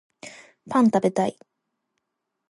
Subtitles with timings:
[0.67, 1.37] パン食べたい